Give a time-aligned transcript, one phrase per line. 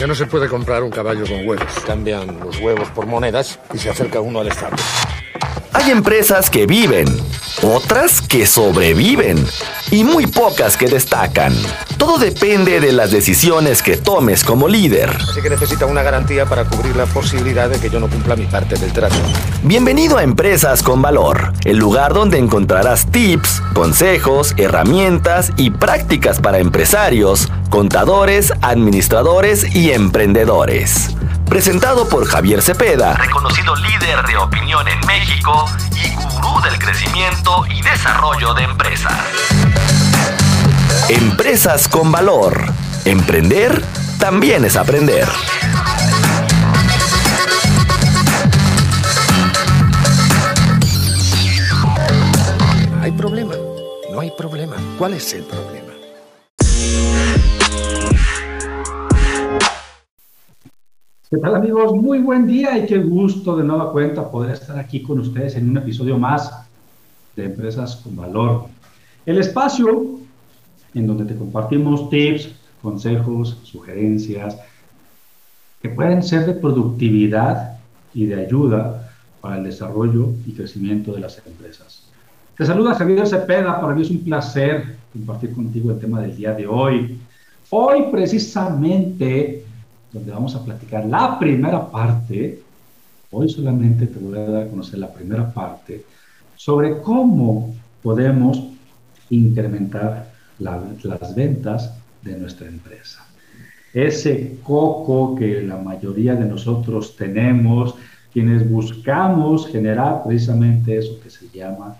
[0.00, 1.72] Ya no se puede comprar un caballo con huevos.
[1.86, 4.74] Cambian los huevos por monedas y se acerca uno al Estado.
[5.76, 7.04] Hay empresas que viven,
[7.60, 9.44] otras que sobreviven
[9.90, 11.52] y muy pocas que destacan.
[11.98, 15.10] Todo depende de las decisiones que tomes como líder.
[15.10, 18.46] Así que necesita una garantía para cubrir la posibilidad de que yo no cumpla mi
[18.46, 19.16] parte del trato.
[19.64, 26.60] Bienvenido a Empresas con Valor, el lugar donde encontrarás tips, consejos, herramientas y prácticas para
[26.60, 31.10] empresarios, contadores, administradores y emprendedores.
[31.54, 37.80] Presentado por Javier Cepeda, reconocido líder de opinión en México y gurú del crecimiento y
[37.80, 39.14] desarrollo de empresas.
[41.08, 42.60] Empresas con valor.
[43.04, 43.80] Emprender
[44.18, 45.28] también es aprender.
[53.00, 53.54] Hay problema.
[54.10, 54.74] No hay problema.
[54.98, 55.83] ¿Cuál es el problema?
[61.30, 61.94] ¿Qué tal amigos?
[61.94, 65.70] Muy buen día y qué gusto de nueva cuenta poder estar aquí con ustedes en
[65.70, 66.52] un episodio más
[67.34, 68.66] de Empresas con Valor.
[69.24, 70.18] El espacio
[70.92, 72.50] en donde te compartimos tips,
[72.82, 74.58] consejos, sugerencias
[75.80, 77.78] que pueden ser de productividad
[78.12, 82.02] y de ayuda para el desarrollo y crecimiento de las empresas.
[82.54, 86.52] Te saluda Javier Cepeda, para mí es un placer compartir contigo el tema del día
[86.52, 87.18] de hoy.
[87.70, 89.64] Hoy precisamente,
[90.14, 92.62] donde vamos a platicar la primera parte,
[93.32, 96.04] hoy solamente te voy a dar a conocer la primera parte
[96.54, 98.62] sobre cómo podemos
[99.30, 103.26] incrementar la, las ventas de nuestra empresa.
[103.92, 107.96] Ese coco que la mayoría de nosotros tenemos,
[108.32, 111.96] quienes buscamos generar precisamente eso que se llama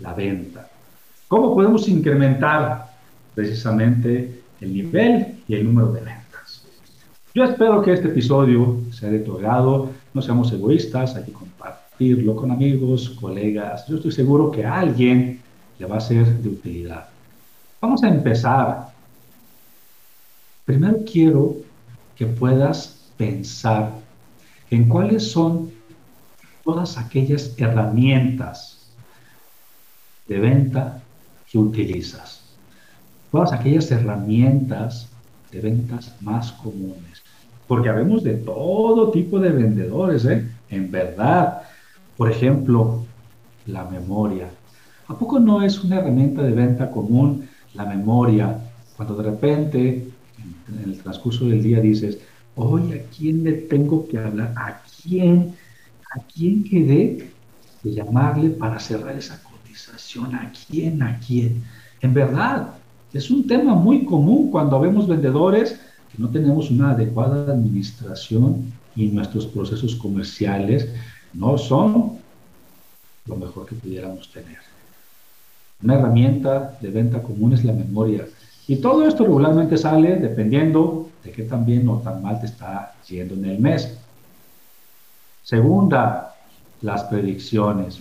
[0.00, 0.68] la venta.
[1.28, 2.86] ¿Cómo podemos incrementar
[3.34, 6.17] precisamente el nivel y el número de ventas?
[7.34, 12.34] Yo espero que este episodio sea de tu agrado, no seamos egoístas, hay que compartirlo
[12.34, 13.86] con amigos, colegas.
[13.86, 15.40] Yo estoy seguro que a alguien
[15.78, 17.08] le va a ser de utilidad.
[17.80, 18.88] Vamos a empezar.
[20.64, 21.56] Primero quiero
[22.16, 23.92] que puedas pensar
[24.70, 25.70] en cuáles son
[26.64, 28.90] todas aquellas herramientas
[30.26, 31.02] de venta
[31.50, 32.42] que utilizas.
[33.30, 35.07] Todas aquellas herramientas
[35.50, 37.22] de ventas más comunes.
[37.66, 40.48] Porque habemos de todo tipo de vendedores, ¿eh?
[40.70, 41.62] En verdad.
[42.16, 43.04] Por ejemplo,
[43.66, 44.48] la memoria.
[45.06, 48.58] ¿A poco no es una herramienta de venta común la memoria?
[48.96, 50.08] Cuando de repente,
[50.68, 52.18] en el transcurso del día dices,
[52.56, 55.54] hoy a quién le tengo que hablar, a quién,
[56.14, 57.30] a quién quedé
[57.82, 61.62] de llamarle para cerrar esa cotización, a quién, a quién.
[62.00, 62.74] En verdad,
[63.18, 69.06] es un tema muy común cuando vemos vendedores que no tenemos una adecuada administración y
[69.06, 70.88] nuestros procesos comerciales
[71.34, 72.18] no son
[73.26, 74.58] lo mejor que pudiéramos tener.
[75.82, 78.24] Una herramienta de venta común es la memoria.
[78.68, 82.94] Y todo esto regularmente sale dependiendo de qué tan bien o tan mal te está
[83.08, 83.98] yendo en el mes.
[85.42, 86.36] Segunda,
[86.82, 88.00] las predicciones.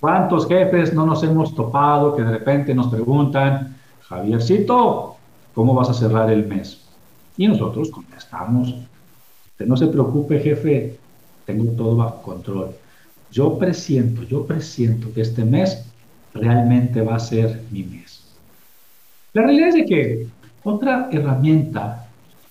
[0.00, 3.75] ¿Cuántos jefes no nos hemos topado que de repente nos preguntan,
[4.08, 5.16] Javiercito,
[5.54, 6.80] ¿cómo vas a cerrar el mes?
[7.36, 8.74] Y nosotros contestamos,
[9.58, 10.96] no se preocupe, jefe,
[11.44, 12.70] tengo todo bajo control.
[13.32, 15.84] Yo presiento, yo presiento que este mes
[16.34, 18.22] realmente va a ser mi mes.
[19.32, 20.26] La realidad es que
[20.62, 22.08] otra herramienta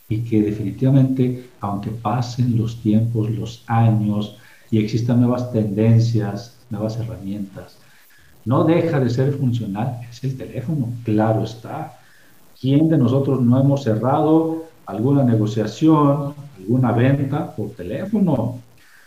[0.10, 4.38] y que definitivamente, aunque pasen los tiempos, los años
[4.72, 7.78] y existan nuevas tendencias, nuevas herramientas,
[8.46, 11.98] no deja de ser funcional, es el teléfono, claro está.
[12.60, 18.60] ¿Quién de nosotros no hemos cerrado alguna negociación, alguna venta por teléfono?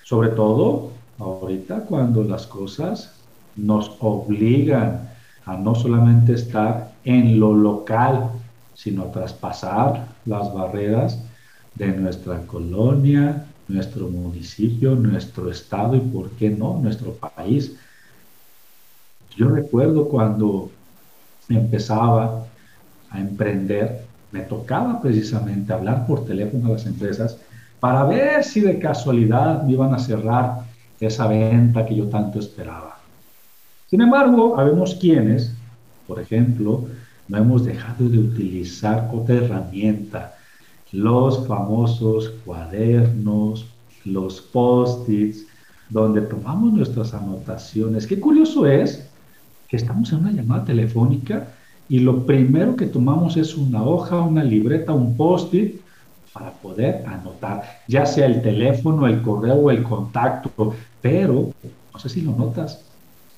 [0.05, 3.15] Sobre todo ahorita cuando las cosas
[3.57, 5.09] nos obligan
[5.47, 8.31] a no solamente estar en lo local,
[8.75, 11.19] sino a traspasar las barreras
[11.75, 17.77] de nuestra colonia, nuestro municipio, nuestro estado y, por qué no, nuestro país.
[19.39, 20.69] Yo recuerdo cuando
[21.49, 22.45] empezaba
[23.09, 27.39] a emprender, me tocaba precisamente hablar por teléfono a las empresas
[27.79, 30.63] para ver si de casualidad me iban a cerrar
[30.99, 32.99] esa venta que yo tanto esperaba.
[33.87, 35.55] Sin embargo, habemos quienes,
[36.09, 36.87] por ejemplo,
[37.29, 40.35] no hemos dejado de utilizar otra herramienta,
[40.91, 43.67] los famosos cuadernos,
[44.05, 45.47] los post-its,
[45.89, 48.05] donde tomamos nuestras anotaciones.
[48.05, 49.09] Qué curioso es
[49.69, 51.49] que estamos en una llamada telefónica
[51.89, 55.81] y lo primero que tomamos es una hoja, una libreta, un post-it
[56.33, 61.53] para poder anotar, ya sea el teléfono, el correo o el contacto, pero
[61.93, 62.85] no sé si lo notas.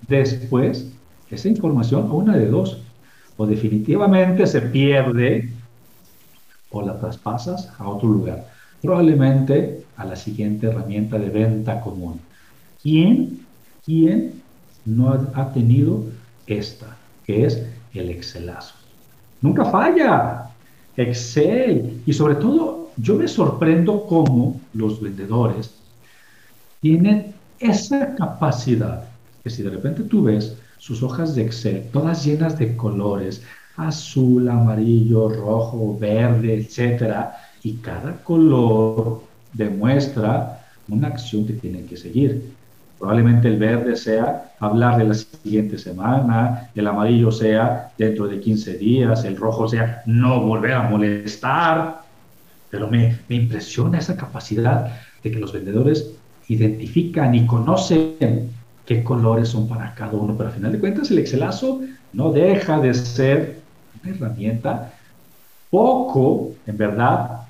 [0.08, 0.90] Después,
[1.30, 2.82] esa información, una de dos,
[3.36, 5.50] o definitivamente se pierde
[6.70, 8.46] o la traspasas a otro lugar,
[8.82, 12.20] probablemente a la siguiente herramienta de venta común.
[12.82, 13.46] ¿Quién,
[13.84, 14.42] quién
[14.84, 16.04] no ha tenido
[16.46, 16.96] esta,
[17.26, 18.74] que es el Excelazo?
[19.40, 20.46] Nunca falla.
[20.96, 22.02] Excel.
[22.04, 25.70] Y sobre todo, yo me sorprendo cómo los vendedores
[26.80, 29.04] tienen esa capacidad
[29.42, 33.42] que si de repente tú ves sus hojas de Excel, todas llenas de colores,
[33.76, 39.22] azul, amarillo, rojo, verde, etcétera, y cada color
[39.52, 42.52] demuestra una acción que tienen que seguir.
[43.00, 48.76] Probablemente el verde sea hablar de la siguiente semana, el amarillo sea dentro de 15
[48.76, 52.02] días, el rojo sea no volver a molestar.
[52.68, 56.12] Pero me, me impresiona esa capacidad de que los vendedores
[56.48, 58.50] identifican y conocen
[58.84, 60.36] qué colores son para cada uno.
[60.36, 61.80] Pero al final de cuentas el Excelazo
[62.12, 63.60] no deja de ser
[64.02, 64.92] una herramienta
[65.70, 67.44] poco, en verdad,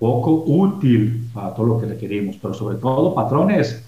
[0.00, 3.86] poco útil para todo lo que requerimos, pero sobre todo patrones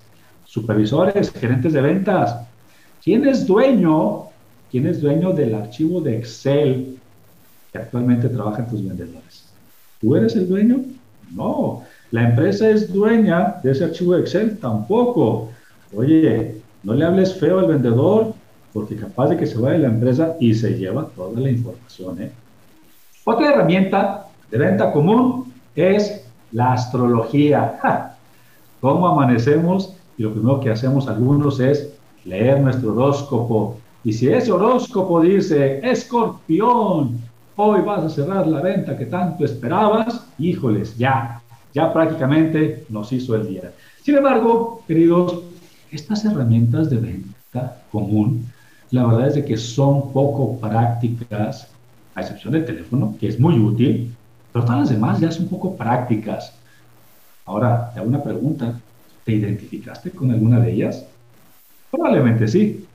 [0.49, 2.35] supervisores, gerentes de ventas.
[3.05, 4.25] ¿Quién es dueño?
[4.71, 6.99] ¿Quién es dueño del archivo de Excel
[7.71, 9.45] que actualmente trabaja tus vendedores?
[10.01, 10.81] ¿Tú eres el dueño?
[11.35, 11.85] No.
[12.11, 14.59] ¿La empresa es dueña de ese archivo de Excel?
[14.59, 15.51] Tampoco.
[15.95, 18.33] Oye, no le hables feo al vendedor
[18.73, 22.23] porque capaz de que se vaya de la empresa y se lleva toda la información.
[22.23, 22.33] ¿eh?
[23.25, 27.79] Otra herramienta de venta común es la astrología.
[28.81, 31.91] ¿Cómo amanecemos y lo primero que hacemos algunos es
[32.25, 33.79] leer nuestro horóscopo.
[34.05, 37.19] Y si ese horóscopo dice, escorpión,
[37.57, 41.41] hoy vas a cerrar la venta que tanto esperabas, híjoles, ya,
[41.73, 43.73] ya prácticamente nos hizo el día.
[44.03, 45.41] Sin embargo, queridos,
[45.91, 48.45] estas herramientas de venta común,
[48.91, 51.69] la verdad es de que son poco prácticas,
[52.15, 54.15] a excepción del teléfono, que es muy útil,
[54.53, 56.53] pero todas las demás ya son poco prácticas.
[57.45, 58.81] Ahora, te hago una pregunta.
[59.29, 61.05] ¿Te identificaste con alguna de ellas?
[61.91, 62.87] Probablemente sí.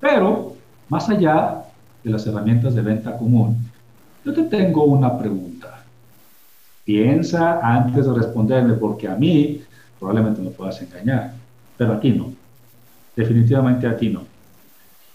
[0.00, 0.56] Pero,
[0.88, 1.62] más allá
[2.02, 3.58] de las herramientas de venta común,
[4.24, 5.84] yo te tengo una pregunta.
[6.84, 9.62] Piensa antes de responderme, porque a mí
[10.00, 11.34] probablemente me puedas engañar,
[11.76, 12.32] pero a ti no.
[13.14, 14.24] Definitivamente a ti no.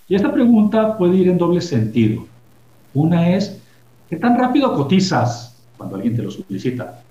[0.08, 2.26] Y esta pregunta puede ir en doble sentido.
[2.94, 3.60] Una es,
[4.10, 7.04] ¿qué tan rápido cotizas cuando alguien te lo solicita?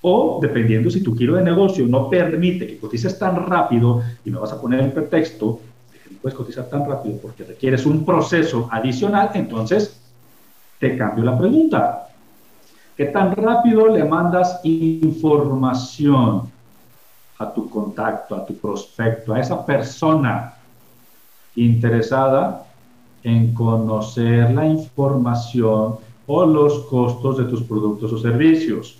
[0.00, 4.38] O, dependiendo si tu giro de negocio no permite que cotices tan rápido y me
[4.38, 5.60] vas a poner el pretexto
[5.92, 9.98] de que no puedes cotizar tan rápido porque requieres un proceso adicional, entonces
[10.78, 12.08] te cambio la pregunta.
[12.96, 16.50] ¿Qué tan rápido le mandas información
[17.38, 20.54] a tu contacto, a tu prospecto, a esa persona
[21.54, 22.66] interesada
[23.22, 25.96] en conocer la información
[26.26, 28.98] o los costos de tus productos o servicios?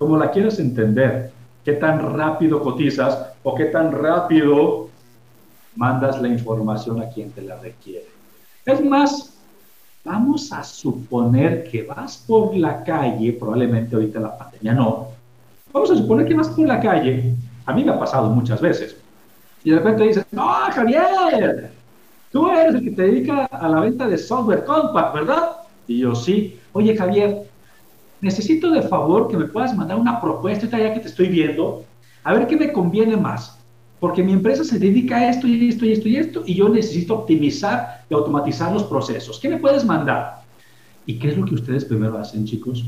[0.00, 1.30] Como la quieres entender,
[1.62, 4.88] qué tan rápido cotizas o qué tan rápido
[5.76, 8.06] mandas la información a quien te la requiere.
[8.64, 9.38] Es más,
[10.02, 15.08] vamos a suponer que vas por la calle, probablemente ahorita la pandemia no,
[15.70, 17.34] vamos a suponer que vas por la calle,
[17.66, 18.96] a mí me ha pasado muchas veces,
[19.62, 21.72] y de repente dices, no, Javier,
[22.32, 25.56] tú eres el que te dedica a la venta de software compact, ¿verdad?
[25.86, 27.49] Y yo sí, oye Javier,
[28.20, 31.84] necesito de favor que me puedas mandar una propuesta ya que te estoy viendo,
[32.22, 33.58] a ver qué me conviene más.
[33.98, 36.68] Porque mi empresa se dedica a esto y esto y esto y esto y yo
[36.70, 39.38] necesito optimizar y automatizar los procesos.
[39.38, 40.42] ¿Qué me puedes mandar?
[41.04, 42.84] ¿Y qué es lo que ustedes primero hacen, chicos?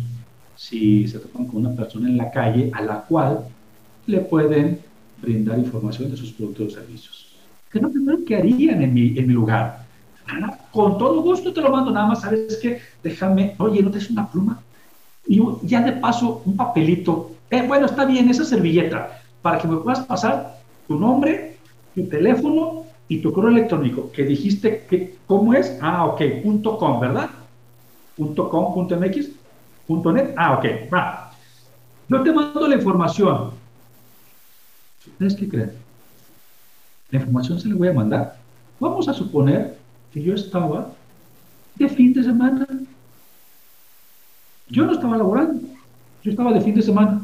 [0.56, 3.40] Si se topan con una persona en la calle a la cual
[4.06, 4.80] le pueden
[5.20, 7.36] brindar información de sus productos o servicios.
[7.70, 9.82] ¿Qué es lo primero que harían en mi, en mi lugar?
[10.70, 12.80] con todo gusto te lo mando, nada más, ¿sabes qué?
[13.02, 14.62] Déjame, oye, ¿no te es una pluma?
[15.32, 17.30] Y ya de paso un papelito.
[17.48, 21.56] Eh, bueno, está bien, esa servilleta, para que me puedas pasar tu nombre,
[21.94, 25.78] tu teléfono y tu correo electrónico, que dijiste que, ¿cómo es?
[25.80, 27.30] Ah, ok, punto .com, ¿verdad?
[28.14, 29.30] Punto .com, punto .mx,
[29.86, 31.32] punto .net, ah, ok, va.
[32.08, 33.52] Yo te mando la información.
[35.06, 35.72] ¿Ustedes qué creen?
[37.10, 38.36] La información se la voy a mandar.
[38.78, 39.78] Vamos a suponer
[40.12, 40.92] que yo estaba
[41.76, 42.66] de fin de semana
[44.72, 45.60] yo no estaba laborando,
[46.22, 47.20] yo estaba de fin de semana.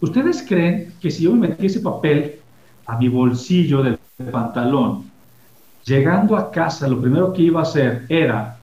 [0.00, 2.40] ¿Ustedes creen que si yo me metí ese papel
[2.84, 3.98] a mi bolsillo del
[4.32, 5.04] pantalón,
[5.84, 8.58] llegando a casa, lo primero que iba a hacer era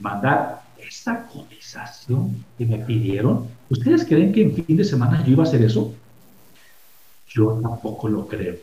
[0.00, 3.46] mandar esa cotización que me pidieron?
[3.68, 5.92] ¿Ustedes creen que en fin de semana yo iba a hacer eso?
[7.28, 8.54] Yo tampoco lo creo.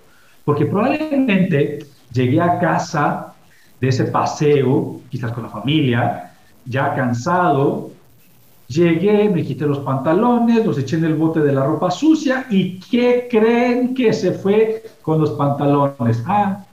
[0.44, 3.36] Porque probablemente llegué a casa
[3.80, 6.34] de ese paseo, quizás con la familia,
[6.66, 7.93] ya cansado,
[8.74, 12.80] llegué, me quité los pantalones, los eché en el bote de la ropa sucia y
[12.80, 16.24] ¿qué creen que se fue con los pantalones?
[16.26, 16.66] Ah,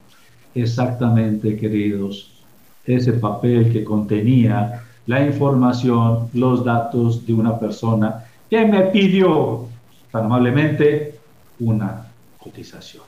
[0.54, 2.42] exactamente, queridos,
[2.84, 9.66] ese papel que contenía la información, los datos de una persona que me pidió
[10.10, 11.18] tan amablemente
[11.60, 12.06] una
[12.38, 13.04] cotización.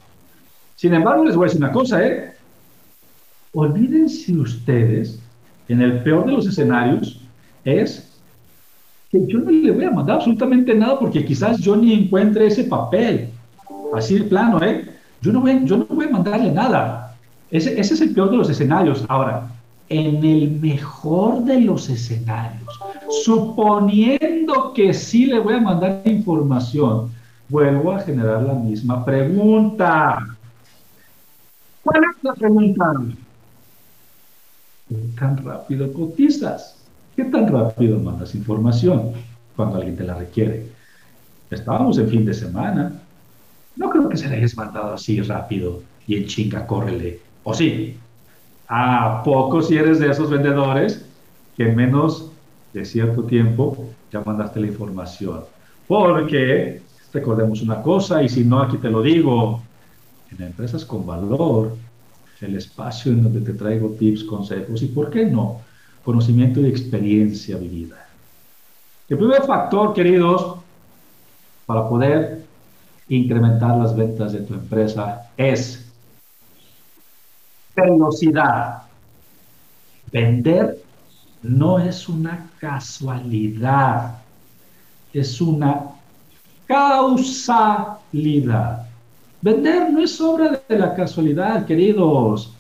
[0.77, 2.35] Sin embargo, les voy a decir una cosa, ¿eh?
[3.55, 5.19] Olvídense ustedes,
[5.69, 7.21] en el peor de los escenarios,
[7.65, 8.12] es
[9.13, 12.65] que yo no le voy a mandar absolutamente nada porque quizás yo ni encuentre ese
[12.65, 13.29] papel.
[13.95, 14.89] Así de plano, ¿eh?
[15.21, 17.15] Yo no voy, yo no voy a mandarle nada.
[17.51, 19.05] Ese, ese es el peor de los escenarios.
[19.09, 19.49] Ahora,
[19.91, 22.81] en el mejor de los escenarios,
[23.23, 27.11] suponiendo que sí le voy a mandar información,
[27.51, 30.27] vuelvo a generar la misma pregunta.
[31.85, 32.93] ¿Cuál es la pregunta?
[34.89, 36.82] ¿Qué tan rápido cotizas?
[37.17, 39.13] ¿Qué tan rápido mandas información
[39.55, 40.67] cuando alguien te la requiere?
[41.51, 42.93] Estábamos en fin de semana.
[43.77, 47.21] No creo que se le hayas mandado así rápido y en chinga, córrele.
[47.45, 47.99] ¿O sí?
[48.69, 51.05] ¿A poco si eres de esos vendedores
[51.55, 52.31] que en menos
[52.73, 55.41] de cierto tiempo ya mandaste la información?
[55.87, 56.81] Porque
[57.13, 59.63] recordemos una cosa, y si no, aquí te lo digo,
[60.31, 61.77] en empresas con valor,
[62.41, 65.61] el espacio en donde te traigo tips, consejos y, ¿por qué no?,
[66.05, 68.07] conocimiento y experiencia vivida.
[69.09, 70.59] El primer factor, queridos,
[71.67, 72.45] para poder
[73.09, 75.85] incrementar las ventas de tu empresa es
[77.75, 78.83] velocidad.
[80.11, 80.83] Vender
[81.43, 84.17] no es una casualidad,
[85.13, 85.93] es una
[86.67, 88.07] causalidad.
[89.41, 92.53] Vender no es obra de la casualidad, queridos.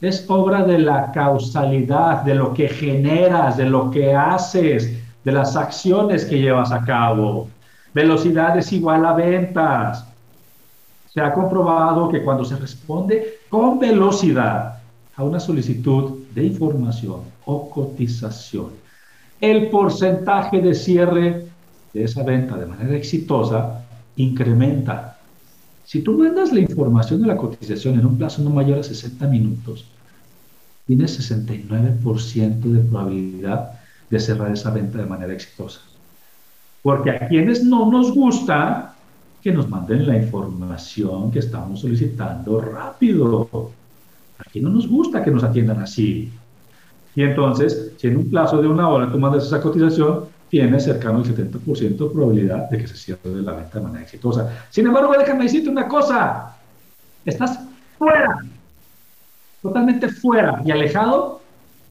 [0.00, 4.92] Es obra de la causalidad, de lo que generas, de lo que haces,
[5.24, 7.48] de las acciones que llevas a cabo.
[7.94, 10.06] Velocidad es igual a ventas.
[11.08, 14.78] Se ha comprobado que cuando se responde con velocidad
[15.16, 18.72] a una solicitud de información o cotización,
[19.40, 21.46] el porcentaje de cierre
[21.94, 23.82] de esa venta de manera exitosa
[24.16, 25.15] incrementa
[25.86, 29.24] si tú mandas la información de la cotización en un plazo no mayor a 60
[29.28, 29.84] minutos,
[30.84, 33.70] tienes 69% de probabilidad
[34.10, 35.80] de cerrar esa venta de manera exitosa.
[36.82, 38.96] Porque a quienes no nos gusta
[39.42, 43.70] que nos manden la información que estamos solicitando rápido.
[44.38, 46.32] Aquí no nos gusta que nos atiendan así.
[47.14, 51.18] Y entonces, si en un plazo de una hora tú mandas esa cotización, tiene cercano
[51.18, 54.66] al 70% de probabilidad de que se cierre la venta de manera exitosa.
[54.70, 56.56] Sin embargo, déjame decirte una cosa,
[57.24, 57.60] estás
[57.98, 58.38] fuera,
[59.60, 61.40] totalmente fuera y alejado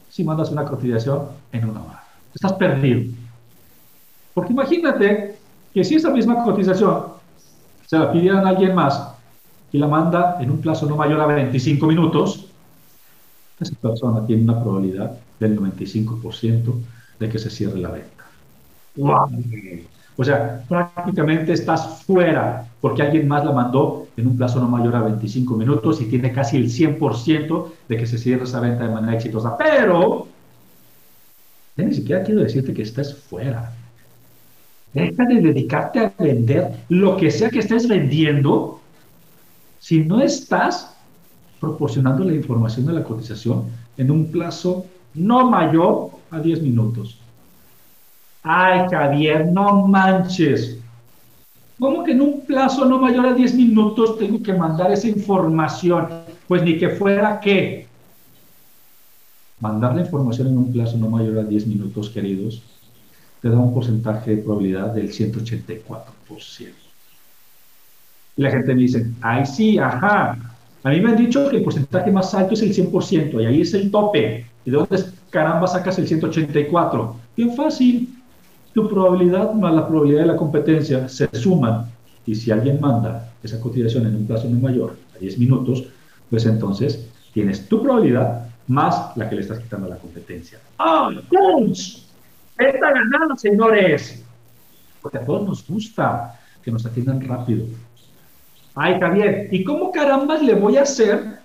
[0.08, 2.04] si mandas una cotización en una hora.
[2.34, 3.12] Estás perdido.
[4.32, 5.36] Porque imagínate
[5.72, 7.04] que si esa misma cotización
[7.86, 9.12] se la pidieran a alguien más
[9.72, 12.46] y la manda en un plazo no mayor a 25 minutos,
[13.60, 16.74] esa persona tiene una probabilidad del 95%
[17.18, 18.15] de que se cierre la venta.
[18.98, 24.96] O sea, prácticamente estás fuera porque alguien más la mandó en un plazo no mayor
[24.96, 28.94] a 25 minutos y tiene casi el 100% de que se cierre esa venta de
[28.94, 29.56] manera exitosa.
[29.58, 30.26] Pero,
[31.76, 33.72] ni siquiera quiero decirte que estés fuera.
[34.94, 38.80] Deja de dedicarte a vender lo que sea que estés vendiendo
[39.78, 40.96] si no estás
[41.60, 43.64] proporcionando la información de la cotización
[43.98, 47.18] en un plazo no mayor a 10 minutos.
[48.48, 50.78] Ay, Javier, no manches.
[51.80, 56.06] ¿Cómo que en un plazo no mayor a 10 minutos tengo que mandar esa información?
[56.46, 57.88] Pues ni que fuera qué.
[59.58, 62.62] Mandar la información en un plazo no mayor a 10 minutos, queridos,
[63.42, 66.68] te da un porcentaje de probabilidad del 184%.
[68.36, 70.38] Y la gente me dice, ay, sí, ajá.
[70.84, 73.62] A mí me han dicho que el porcentaje más alto es el 100% y ahí
[73.62, 74.46] es el tope.
[74.64, 77.16] ¿Y de dónde caramba sacas el 184?
[77.36, 78.15] Bien fácil
[78.76, 81.86] tu probabilidad más la probabilidad de la competencia se suman
[82.26, 85.84] y si alguien manda esa cotización en un plazo no mayor a 10 minutos,
[86.28, 90.58] pues entonces tienes tu probabilidad más la que le estás quitando a la competencia.
[90.78, 92.02] ¡Ah, punch!
[92.58, 94.22] ¡Está ganando, señores!
[95.00, 97.64] Porque a todos nos gusta que nos atiendan rápido.
[98.74, 101.38] Ay, Javier, ¿y cómo carambas le voy a hacer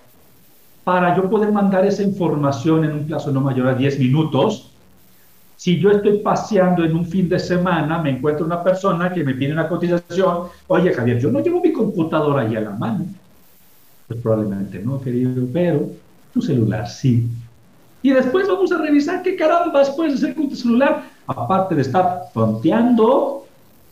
[0.84, 4.71] para yo poder mandar esa información en un plazo no mayor a 10 minutos
[5.62, 9.36] Si yo estoy paseando en un fin de semana, me encuentro una persona que me
[9.36, 13.06] pide una cotización, oye Javier, yo no llevo mi computadora ahí a la mano.
[14.08, 15.88] Pues probablemente no, querido, pero
[16.34, 17.30] tu celular sí.
[18.02, 22.24] Y después vamos a revisar qué caramba puedes hacer con tu celular, aparte de estar
[22.34, 23.46] fronteando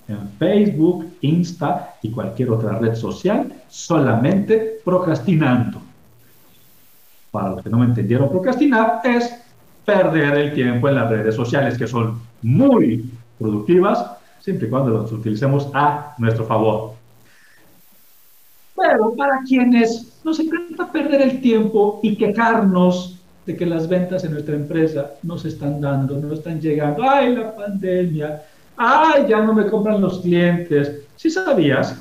[0.07, 5.79] en Facebook, Insta y cualquier otra red social, solamente procrastinando.
[7.29, 9.48] Para los que no me entendieron, procrastinar es
[9.85, 15.11] perder el tiempo en las redes sociales, que son muy productivas, siempre y cuando las
[15.11, 16.93] utilicemos a nuestro favor.
[18.75, 24.33] Pero para quienes nos encanta perder el tiempo y quejarnos de que las ventas en
[24.33, 28.43] nuestra empresa no se están dando, no están llegando, ay, la pandemia,
[28.77, 31.01] ay, ya no me compran los clientes.
[31.15, 31.99] Si sabías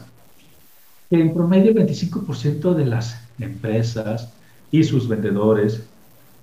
[1.11, 4.33] que en promedio el 25% de las empresas
[4.71, 5.83] y sus vendedores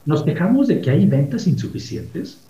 [0.05, 2.41] nos quejamos de que hay ventas insuficientes.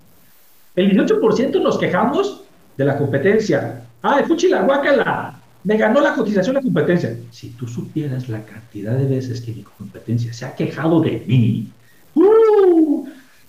[0.74, 2.42] El 18% nos quejamos
[2.76, 3.82] de la competencia.
[4.02, 5.40] ¡Ay, fuchi la guacala!
[5.64, 7.16] Me ganó la cotización la competencia.
[7.30, 11.68] Si tú supieras la cantidad de veces que mi competencia se ha quejado de mí,
[12.14, 13.08] ¡uh!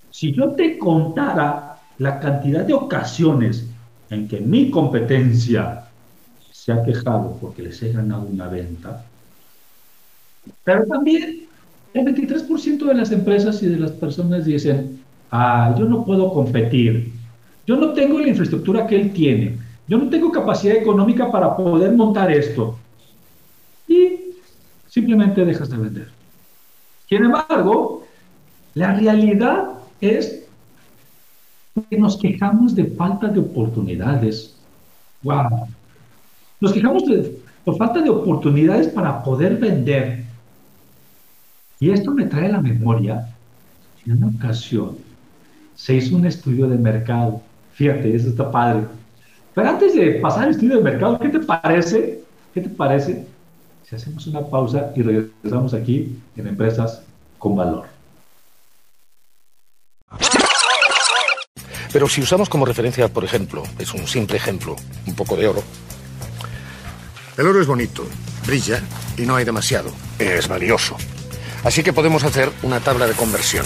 [0.10, 3.68] si yo te contara la cantidad de ocasiones
[4.10, 5.84] en que mi competencia
[6.52, 9.06] se ha quejado porque les he ganado una venta,
[10.64, 11.47] pero también
[12.00, 15.00] el 23% de las empresas y de las personas dicen,
[15.32, 17.12] ah, yo no puedo competir,
[17.66, 21.94] yo no tengo la infraestructura que él tiene, yo no tengo capacidad económica para poder
[21.94, 22.78] montar esto.
[23.88, 24.34] Y
[24.88, 26.08] simplemente dejas de vender.
[27.08, 28.06] Sin embargo,
[28.74, 29.70] la realidad
[30.02, 30.44] es
[31.90, 34.56] que nos quejamos de falta de oportunidades.
[35.24, 35.68] ¡Wow!
[36.60, 40.27] Nos quejamos de, por falta de oportunidades para poder vender.
[41.80, 43.34] Y esto me trae a la memoria,
[44.06, 44.98] en una ocasión
[45.78, 47.42] se hizo un estudio de mercado.
[47.74, 48.84] Fíjate, eso está padre.
[49.54, 52.24] Pero antes de pasar al estudio de mercado, ¿qué te parece?
[52.54, 53.26] ¿Qué te parece
[53.88, 57.04] si hacemos una pausa y regresamos aquí en Empresas
[57.38, 57.86] con Valor?
[61.94, 65.64] Pero si usamos como referencia, por ejemplo, es un simple ejemplo, un poco de oro.
[67.38, 68.04] El oro es bonito,
[68.46, 68.82] brilla
[69.16, 69.92] y no hay demasiado.
[70.18, 70.98] Es valioso.
[71.64, 73.66] Así que podemos hacer una tabla de conversión.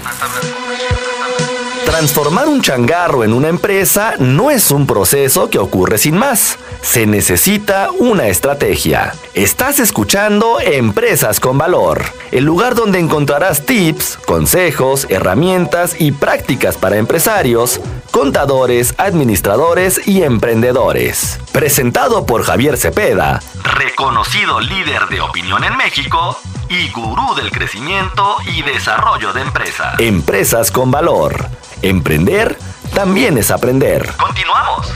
[1.86, 6.58] Transformar un changarro en una empresa no es un proceso que ocurre sin más.
[6.82, 9.14] Se necesita una estrategia.
[9.34, 16.98] Estás escuchando Empresas con Valor, el lugar donde encontrarás tips, consejos, herramientas y prácticas para
[16.98, 21.40] empresarios, contadores, administradores y emprendedores.
[21.52, 26.40] Presentado por Javier Cepeda, reconocido líder de opinión en México
[26.72, 30.00] y gurú del crecimiento y desarrollo de empresas.
[30.00, 31.36] Empresas con Valor.
[31.82, 32.58] Emprender
[32.96, 34.10] también es aprender.
[34.18, 34.88] Continuamos.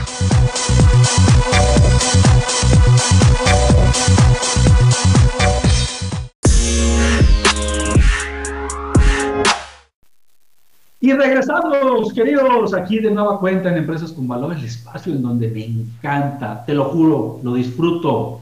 [10.98, 15.48] Y regresamos, queridos, aquí de nueva cuenta en Empresas con Valor, el espacio en donde
[15.48, 18.40] me encanta, te lo juro, lo disfruto.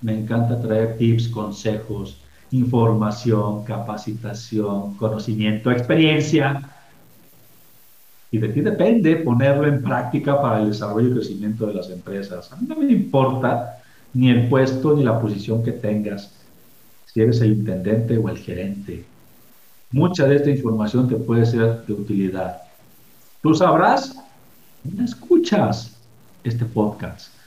[0.00, 2.16] Me encanta traer tips, consejos,
[2.52, 6.68] información, capacitación, conocimiento, experiencia.
[8.30, 12.52] Y de ti depende ponerlo en práctica para el desarrollo y crecimiento de las empresas.
[12.52, 13.80] A mí no me importa
[14.14, 16.32] ni el puesto ni la posición que tengas,
[17.06, 19.04] si eres el intendente o el gerente.
[19.92, 22.62] Mucha de esta información te puede ser de utilidad.
[23.42, 24.16] Tú sabrás,
[25.02, 25.96] escuchas
[26.44, 27.39] este podcast.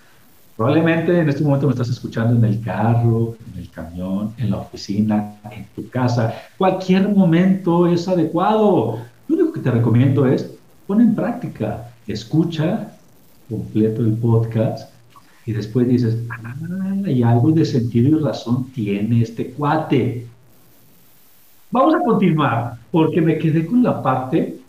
[0.56, 4.58] Probablemente en este momento me estás escuchando en el carro, en el camión, en la
[4.58, 6.34] oficina, en tu casa.
[6.58, 9.00] Cualquier momento es adecuado.
[9.28, 10.54] Lo único que te recomiendo es
[10.86, 12.94] pon en práctica, escucha
[13.50, 14.92] completo el podcast
[15.46, 16.56] y después dices, ah,
[17.06, 20.28] y algo de sentido y razón tiene este cuate.
[21.72, 24.60] Vamos a continuar, porque me quedé con la parte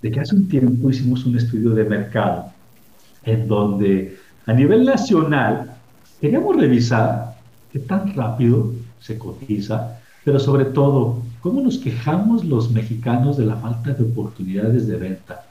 [0.00, 2.52] de que hace un tiempo hicimos un estudio de mercado
[3.24, 5.74] en donde a nivel nacional,
[6.20, 7.34] queríamos revisar
[7.72, 13.56] qué tan rápido se cotiza, pero sobre todo, cómo nos quejamos los mexicanos de la
[13.56, 15.44] falta de oportunidades de venta.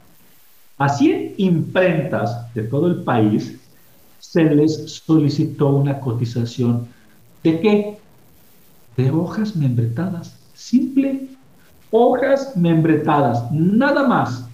[0.77, 3.58] Así en imprentas de todo el país
[4.19, 6.88] se les solicitó una cotización
[7.43, 7.97] de qué?
[8.97, 10.38] De hojas membretadas.
[10.53, 11.27] Simple,
[11.91, 14.47] hojas membretadas, nada más.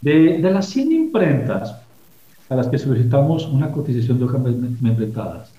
[0.00, 1.74] De, de las 100 imprentas
[2.48, 4.42] a las que solicitamos una cotización de hojas
[4.80, 5.52] membretadas,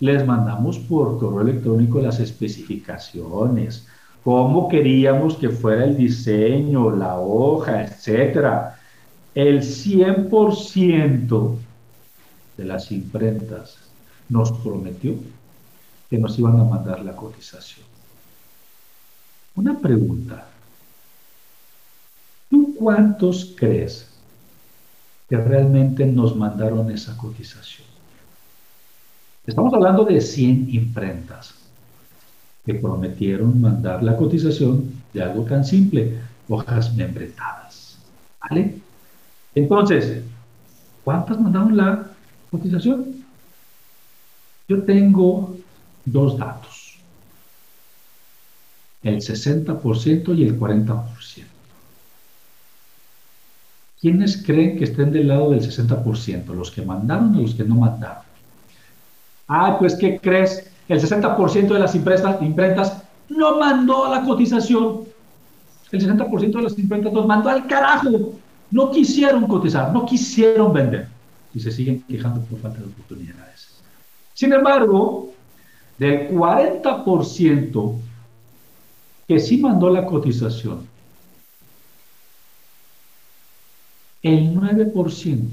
[0.00, 3.86] les mandamos por correo electrónico las especificaciones,
[4.24, 8.76] cómo queríamos que fuera el diseño, la hoja, etcétera.
[9.34, 11.56] el 100%
[12.56, 13.78] de las imprentas
[14.28, 15.14] nos prometió
[16.08, 17.86] que nos iban a mandar la cotización.
[19.54, 20.48] Una pregunta.
[22.48, 24.09] ¿Tú cuántos crees
[25.30, 27.86] que realmente nos mandaron esa cotización?
[29.46, 31.54] Estamos hablando de 100 imprentas
[32.66, 37.96] que prometieron mandar la cotización de algo tan simple, hojas membretadas.
[38.40, 38.80] ¿Vale?
[39.54, 40.22] Entonces,
[41.04, 42.10] ¿cuántas mandaron la
[42.50, 43.24] cotización?
[44.68, 45.56] Yo tengo
[46.04, 46.98] dos datos,
[49.02, 51.19] el 60% y el 40%.
[54.00, 56.46] ¿Quiénes creen que estén del lado del 60%?
[56.54, 58.24] ¿Los que mandaron o los que no mandaron?
[59.46, 60.70] Ah, pues ¿qué crees?
[60.88, 65.02] El 60% de las imprentas, imprentas no mandó la cotización.
[65.92, 68.32] El 60% de las imprentas nos mandó al carajo.
[68.70, 71.08] No quisieron cotizar, no quisieron vender.
[71.52, 73.82] Y se siguen quejando por falta de oportunidades.
[74.34, 75.30] Sin embargo,
[75.98, 77.94] del 40%
[79.28, 80.88] que sí mandó la cotización,
[84.22, 85.48] el 9%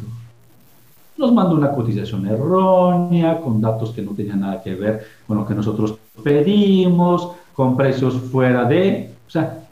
[1.18, 5.48] nos mandó una cotización errónea, con datos que no tenían nada que ver con lo
[5.48, 9.64] que nosotros pedimos, con precios fuera de, o sea,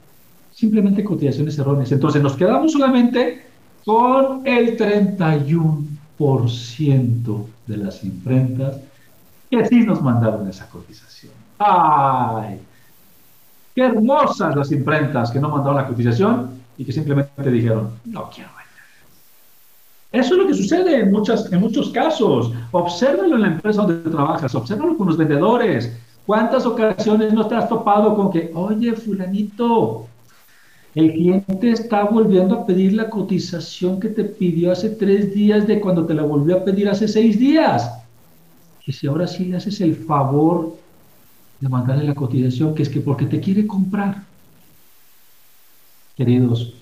[0.51, 1.91] simplemente cotizaciones erróneas.
[1.91, 3.45] Entonces nos quedamos solamente
[3.85, 8.77] con el 31% de las imprentas
[9.49, 11.33] que sí nos mandaron esa cotización.
[11.59, 12.59] ¡Ay!
[13.75, 18.54] ¡Qué hermosas las imprentas que no mandaron la cotización y que simplemente dijeron, no quiero!
[20.15, 22.53] Eso es lo que sucede en, muchas, en muchos casos.
[22.71, 25.91] Obsérvalo en la empresa donde trabajas, obsérvalo con los vendedores.
[26.25, 30.07] ¿Cuántas ocasiones no te has topado con que, oye, fulanito,
[30.95, 35.81] el cliente está volviendo a pedir la cotización que te pidió hace tres días de
[35.81, 37.91] cuando te la volvió a pedir hace seis días?
[38.87, 40.77] Y si ahora sí le haces el favor
[41.59, 44.23] de mandarle la cotización, que es que porque te quiere comprar.
[46.15, 46.73] Queridos,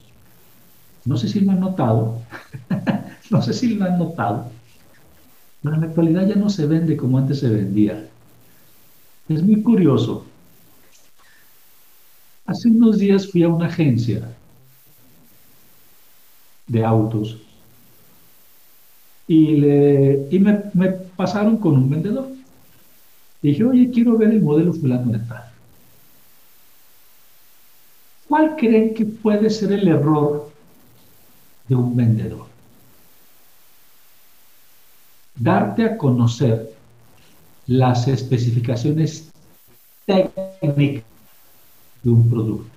[1.05, 2.21] no sé si lo han notado,
[3.29, 4.49] no sé si lo han notado,
[5.61, 8.09] pero en la actualidad ya no se vende como antes se vendía.
[9.29, 10.25] Es muy curioso.
[12.45, 14.35] Hace unos días fui a una agencia
[16.67, 17.37] de autos
[19.27, 19.61] y,
[20.39, 22.27] me, pasaron con un vendedor.
[23.41, 25.43] dije, oye, quiero ver el modelo fulano de tal.
[28.27, 30.52] ¿Cuál creen que puede ser el error
[31.73, 32.45] de un vendedor?
[35.36, 36.73] Darte a conocer
[37.67, 39.31] las especificaciones
[40.05, 41.03] técnicas
[42.03, 42.69] de un producto.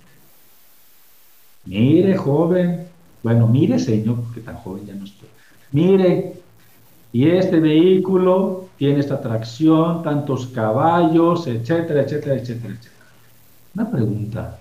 [1.67, 2.87] Mire, joven,
[3.23, 5.29] bueno, mire, señor, porque tan joven ya no estoy.
[5.73, 6.35] Mire,
[7.13, 13.05] y este vehículo tiene esta tracción, tantos caballos, etcétera, etcétera, etcétera, etcétera.
[13.75, 14.61] Una pregunta.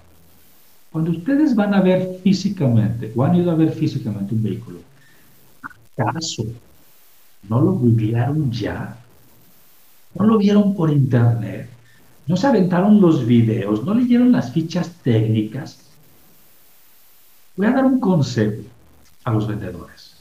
[0.95, 4.79] Cuando ustedes van a ver físicamente, o han ido a ver físicamente un vehículo,
[5.97, 6.45] ¿acaso
[7.49, 8.97] no lo googlearon ya?
[10.17, 11.67] ¿No lo vieron por internet?
[12.25, 13.83] ¿No se aventaron los videos?
[13.83, 15.79] ¿No leyeron las fichas técnicas?
[17.57, 18.61] Voy a dar un consejo
[19.25, 20.15] a los vendedores.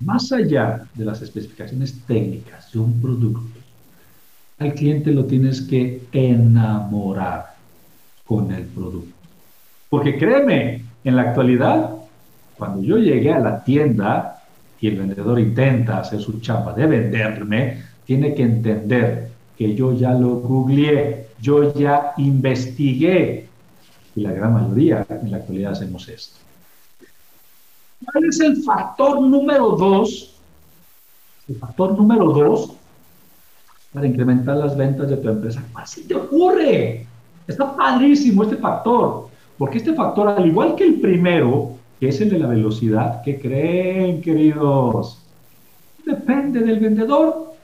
[0.00, 3.60] Más allá de las especificaciones técnicas de un producto,
[4.58, 7.54] al cliente lo tienes que enamorar
[8.24, 9.15] con el producto.
[9.88, 11.90] Porque créeme, en la actualidad,
[12.56, 14.42] cuando yo llegué a la tienda
[14.80, 20.12] y el vendedor intenta hacer su chapa de venderme, tiene que entender que yo ya
[20.12, 23.48] lo googleé, yo ya investigué.
[24.14, 26.38] Y la gran mayoría en la actualidad hacemos esto.
[28.04, 30.34] ¿Cuál es el factor número dos?
[31.48, 32.72] El factor número dos
[33.92, 35.62] para incrementar las ventas de tu empresa.
[35.72, 37.06] ¿Cuál se te ocurre?
[37.46, 42.30] Está padrísimo este factor, porque este factor, al igual que el primero, que es el
[42.30, 45.18] de la velocidad, ¿qué creen, queridos?
[46.04, 47.54] Depende del vendedor.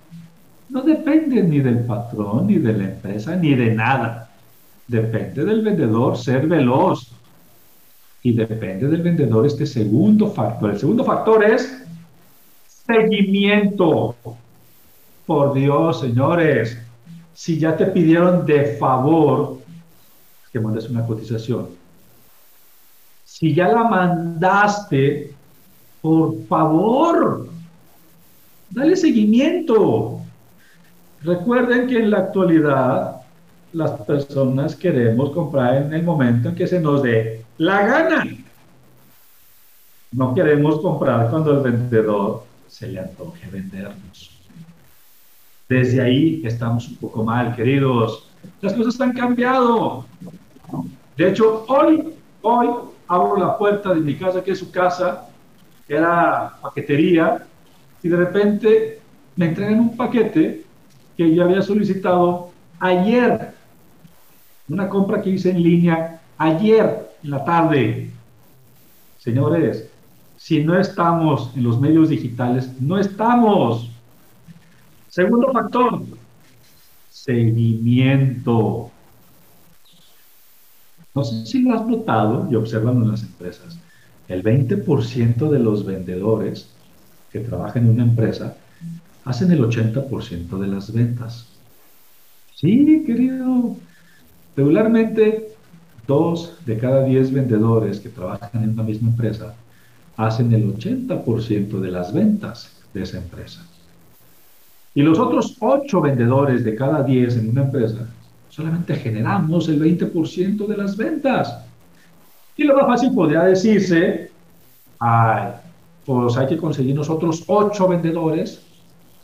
[0.71, 4.31] No depende ni del patrón, ni de la empresa, ni de nada.
[4.89, 7.13] Depende del vendedor ser veloz.
[8.23, 10.71] Y depende del vendedor este segundo factor.
[10.71, 11.85] El segundo factor es
[12.87, 14.15] seguimiento.
[15.27, 16.79] Por Dios, señores,
[17.35, 19.59] si ya te pidieron de favor
[20.53, 21.82] que mandes una cotización,
[23.33, 25.33] si ya la mandaste,
[26.03, 27.49] por favor,
[28.69, 30.21] dale seguimiento.
[31.23, 33.23] Recuerden que en la actualidad
[33.73, 38.27] las personas queremos comprar en el momento en que se nos dé la gana.
[40.13, 44.31] no queremos comprar cuando el vendedor se le antoje vendernos.
[45.71, 48.29] Desde ahí estamos un poco mal, queridos.
[48.61, 50.05] Las cosas han cambiado.
[51.17, 55.29] De hecho, hoy, hoy abro la puerta de mi casa, que es su casa,
[55.89, 57.47] era paquetería,
[58.03, 59.01] y de repente
[59.37, 60.65] me entregan un paquete
[61.17, 63.55] que yo había solicitado ayer.
[64.69, 68.11] Una compra que hice en línea ayer en la tarde.
[69.19, 69.89] Señores,
[70.37, 73.91] si no estamos en los medios digitales, no estamos.
[75.09, 76.03] Segundo factor,
[77.11, 78.91] seguimiento.
[81.15, 83.79] No sé si lo has notado y observan en las empresas.
[84.29, 86.69] El 20% de los vendedores
[87.31, 88.57] que trabajan en una empresa
[89.25, 91.47] hacen el 80% de las ventas.
[92.55, 93.77] Sí, querido.
[94.57, 95.55] Regularmente,
[96.07, 99.55] dos de cada diez vendedores que trabajan en una misma empresa
[100.17, 103.67] hacen el 80% de las ventas de esa empresa.
[104.95, 108.09] Y los otros 8 vendedores de cada 10 en una empresa
[108.53, 111.59] solamente generamos el 20% de las ventas.
[112.55, 114.31] Y lo más fácil podría decirse,
[115.01, 115.53] ay,
[116.05, 118.61] pues hay que conseguir nosotros 8 vendedores,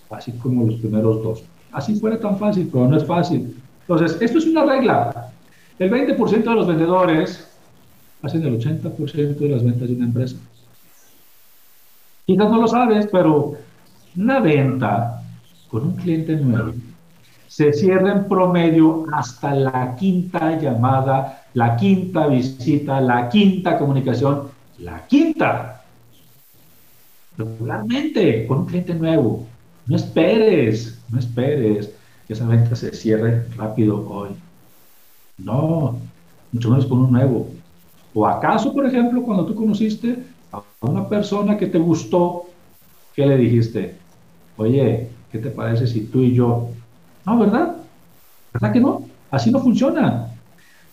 [0.09, 1.43] así como los primeros dos.
[1.73, 3.55] Así fuera tan fácil, pero no es fácil.
[3.83, 5.31] Entonces, esto es una regla.
[5.79, 7.47] El 20% de los vendedores
[8.23, 10.37] hacen el 80% de las ventas de una empresa.
[12.25, 13.57] Quizás no lo sabes, pero
[14.17, 15.23] una venta
[15.69, 16.73] con un cliente nuevo
[17.49, 25.07] se cierra en promedio hasta la quinta llamada, la quinta visita, la quinta comunicación, la
[25.07, 25.83] quinta.
[27.39, 29.47] Regularmente, con un cliente nuevo.
[29.87, 31.91] No esperes, no esperes
[32.27, 34.31] que esa venta se cierre rápido hoy.
[35.39, 35.99] No,
[36.53, 37.49] mucho menos con un nuevo.
[38.13, 40.19] ¿O acaso, por ejemplo, cuando tú conociste
[40.53, 42.45] a una persona que te gustó,
[43.15, 43.97] ¿qué le dijiste?
[44.59, 46.69] Oye, ¿qué te parece si tú y yo?
[47.29, 47.77] No, ¿verdad?
[48.55, 49.03] ¿Verdad que no?
[49.31, 50.29] Así no funciona.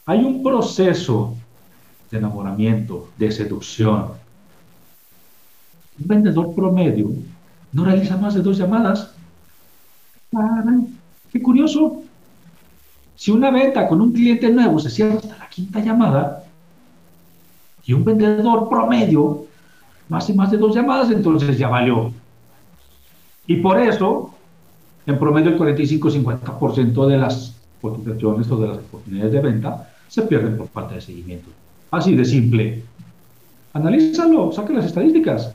[0.05, 1.33] Hay un proceso
[2.11, 4.09] de enamoramiento, de seducción.
[5.97, 7.11] Un vendedor promedio
[7.71, 9.13] no realiza más de dos llamadas.
[11.31, 12.03] qué curioso.
[13.15, 16.43] Si una venta con un cliente nuevo se cierra hasta la quinta llamada
[17.85, 19.45] y un vendedor promedio
[20.09, 22.11] no hace más de dos llamadas, entonces ya valió.
[23.47, 24.34] Y por eso,
[25.05, 30.57] en promedio, el 45-50% de las cotizaciones o de las oportunidades de venta se pierden
[30.57, 31.49] por falta de seguimiento.
[31.91, 32.83] Así de simple.
[33.73, 35.53] Analízalo, saca las estadísticas.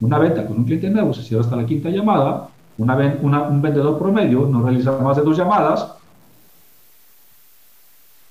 [0.00, 3.98] Una venta con un cliente nuevo se cierra hasta la quinta llamada, una, un vendedor
[3.98, 5.92] promedio no realiza más de dos llamadas.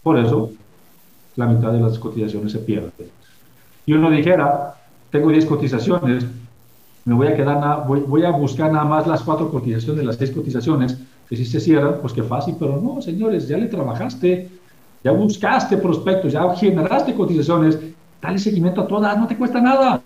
[0.03, 0.51] Por eso,
[1.35, 2.91] la mitad de las cotizaciones se pierden.
[3.85, 4.75] Y uno dijera,
[5.09, 6.25] tengo 10 cotizaciones,
[7.05, 10.31] me voy a quedar, voy, voy, a buscar nada más las cuatro cotizaciones, las seis
[10.31, 14.49] cotizaciones, que si se cierran, pues qué fácil, pero no, señores, ya le trabajaste,
[15.03, 17.79] ya buscaste prospectos, ya generaste cotizaciones,
[18.21, 20.01] dale seguimiento a todas, no te cuesta nada.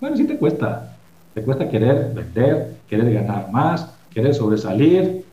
[0.00, 0.96] Bueno, sí te cuesta,
[1.34, 5.24] te cuesta querer vender, querer ganar más, querer sobresalir.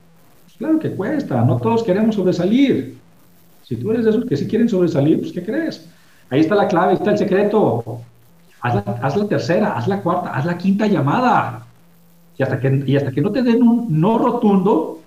[0.46, 2.98] Pues claro que cuesta, no todos queremos sobresalir.
[3.64, 5.88] Si tú eres de esos que sí quieren sobresalir, pues ¿qué crees?
[6.30, 8.02] Ahí está la clave, ahí está el secreto.
[8.62, 11.66] Haz la, tercera, haz la cuarta, haz la quinta llamada.
[12.38, 15.00] Y hasta que, y hasta que no te den un no rotundo,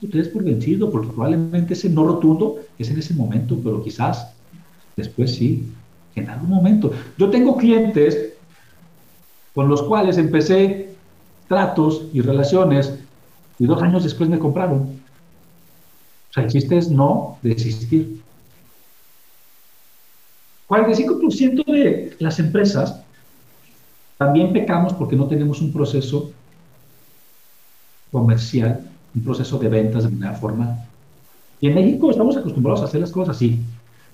[0.00, 3.82] tú te des por vencido, porque probablemente ese no rotundo es en ese momento, pero
[3.82, 4.32] quizás
[4.96, 5.70] después sí,
[6.14, 6.92] en algún momento.
[7.18, 8.34] Yo tengo clientes
[9.54, 10.94] con los cuales empecé
[11.48, 12.94] tratos y relaciones
[13.58, 15.00] y dos años después me compraron.
[16.30, 18.22] O sea, el no desistir.
[20.70, 23.02] 45% de las empresas
[24.16, 26.30] también pecamos porque no tenemos un proceso
[28.12, 28.80] comercial,
[29.14, 30.86] un proceso de ventas de manera formal.
[31.60, 33.58] Y en México estamos acostumbrados a hacer las cosas así.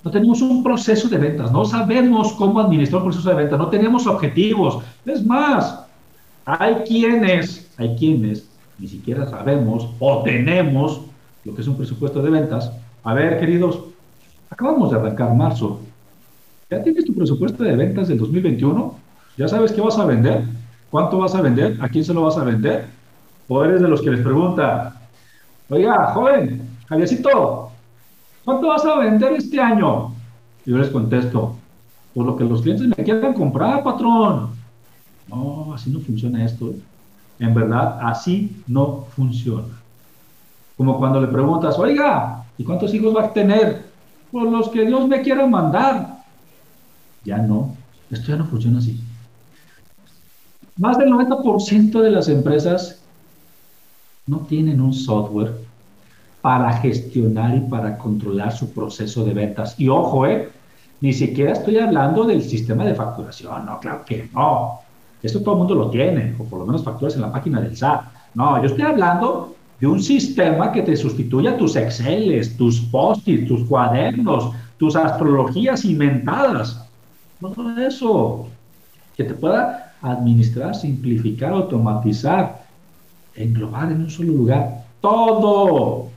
[0.03, 3.69] No tenemos un proceso de ventas, no sabemos cómo administrar un proceso de ventas, no
[3.69, 4.83] tenemos objetivos.
[5.05, 5.81] Es más,
[6.45, 8.47] hay quienes, hay quienes
[8.79, 11.01] ni siquiera sabemos o tenemos
[11.43, 12.71] lo que es un presupuesto de ventas.
[13.03, 13.79] A ver, queridos,
[14.49, 15.81] acabamos de arrancar marzo.
[16.69, 18.93] ¿Ya tienes tu presupuesto de ventas del 2021?
[19.37, 20.43] ¿Ya sabes qué vas a vender?
[20.91, 21.77] ¿Cuánto vas a vender?
[21.79, 22.87] ¿A quién se lo vas a vender?
[23.47, 24.99] ¿O eres de los que les pregunta,
[25.69, 27.69] oiga, joven, Javiercito,
[28.43, 30.11] ¿cuánto vas a vender este año?
[30.65, 31.55] Y yo les contesto,
[32.13, 34.49] por lo que los clientes me quieran comprar, patrón.
[35.29, 36.73] No, así no funciona esto.
[37.39, 39.67] En verdad, así no funciona.
[40.75, 43.85] Como cuando le preguntas, oiga, ¿y cuántos hijos va a tener?
[44.33, 46.16] Por los que Dios me quiera mandar.
[47.27, 47.75] Ya no,
[48.09, 48.97] esto ya no funciona así.
[50.77, 53.01] Más del 90% de las empresas
[54.27, 55.53] no tienen un software
[56.41, 59.77] para gestionar y para controlar su proceso de ventas.
[59.77, 60.49] Y ojo, eh,
[61.01, 64.79] ni siquiera estoy hablando del sistema de facturación, no, claro que no.
[65.21, 67.75] Esto todo el mundo lo tiene, o por lo menos facturas en la página del
[67.75, 68.05] SAT.
[68.35, 73.65] No, yo estoy hablando de un sistema que te sustituya tus Exceles, tus post-its, tus
[73.65, 76.86] cuadernos, tus astrologías inventadas.
[77.39, 78.47] Todo eso.
[79.15, 82.65] Que te pueda administrar, simplificar, automatizar,
[83.35, 86.09] englobar en un solo lugar todo.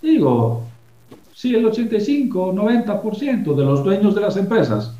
[0.00, 0.64] Digo,
[1.34, 4.94] si el 85, 90% de los dueños de las empresas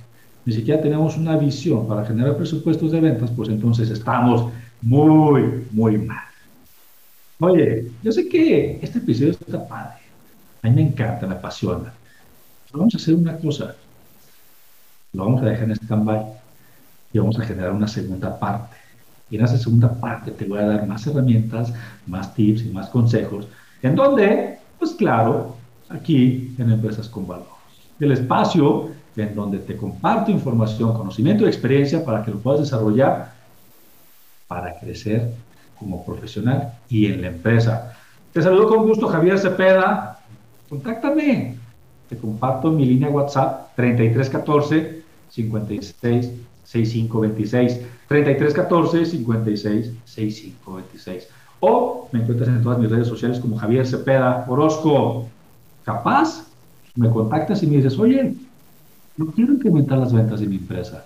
[0.45, 5.99] ni siquiera tenemos una visión para generar presupuestos de ventas, pues entonces estamos muy, muy
[5.99, 6.25] mal.
[7.41, 10.01] Oye, yo sé que este episodio está padre.
[10.63, 11.93] A mí me encanta, me apasiona.
[12.73, 13.75] vamos a hacer una cosa.
[15.13, 16.27] Lo vamos a dejar en stand-by
[17.13, 18.77] y vamos a generar una segunda parte.
[19.31, 21.73] Y en esa segunda parte te voy a dar más herramientas,
[22.07, 23.47] más tips y más consejos.
[23.83, 25.57] En donde, pues claro,
[25.89, 27.47] aquí en Empresas con Valor.
[27.99, 33.33] El espacio en donde te comparto información, conocimiento y experiencia para que lo puedas desarrollar
[34.47, 35.33] para crecer
[35.79, 37.95] como profesional y en la empresa.
[38.33, 40.21] Te saludo con gusto, Javier Cepeda.
[40.69, 41.57] Contáctame.
[42.09, 45.00] Te comparto mi línea WhatsApp 3314
[45.31, 46.33] 56
[46.65, 47.81] 6526.
[48.09, 51.29] 3314 56 6526.
[51.61, 55.29] O me encuentras en todas mis redes sociales como Javier Cepeda Orozco.
[55.85, 56.47] Capaz,
[56.95, 58.35] me contactas y me dices, oye,
[59.17, 61.05] no quiero incrementar las ventas de mi empresa.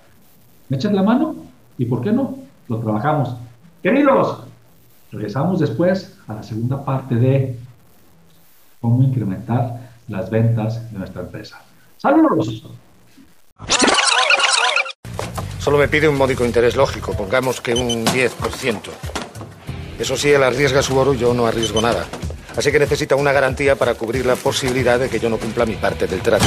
[0.69, 1.35] ¿Me echas la mano?
[1.79, 2.39] ¿Y por qué no?
[2.69, 3.37] Lo trabajamos.
[3.83, 4.45] Queridos,
[5.11, 7.59] regresamos después a la segunda parte de
[8.81, 11.63] cómo incrementar las ventas de nuestra empresa.
[11.99, 12.65] ¡Saludos!
[15.65, 18.81] Solo me pide un módico interés lógico, pongamos que un 10%.
[19.99, 22.05] Eso sí, él arriesga su oro y yo no arriesgo nada.
[22.55, 25.77] Así que necesita una garantía para cubrir la posibilidad de que yo no cumpla mi
[25.77, 26.45] parte del trato.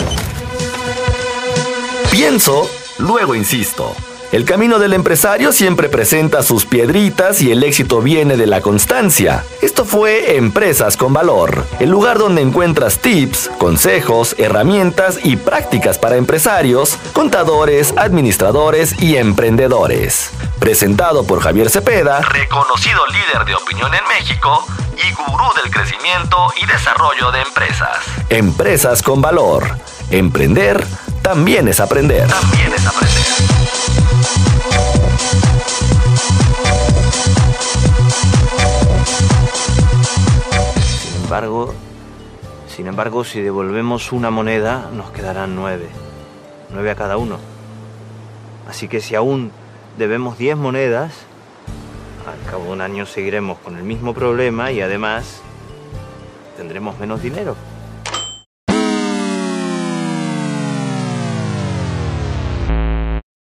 [2.11, 3.95] Pienso, luego insisto.
[4.33, 9.45] El camino del empresario siempre presenta sus piedritas y el éxito viene de la constancia.
[9.61, 16.17] Esto fue Empresas con Valor, el lugar donde encuentras tips, consejos, herramientas y prácticas para
[16.17, 20.31] empresarios, contadores, administradores y emprendedores.
[20.59, 24.65] Presentado por Javier Cepeda, reconocido líder de opinión en México
[24.97, 27.99] y gurú del crecimiento y desarrollo de empresas.
[28.29, 29.69] Empresas con Valor.
[30.11, 30.85] Emprender
[31.21, 32.27] también es aprender.
[32.27, 33.56] También es aprender.
[42.73, 45.89] Sin embargo, si devolvemos una moneda, nos quedarán nueve.
[46.71, 47.37] Nueve a cada uno.
[48.69, 49.51] Así que si aún
[49.97, 51.11] debemos diez monedas,
[52.25, 55.41] al cabo de un año seguiremos con el mismo problema y además
[56.55, 57.57] tendremos menos dinero.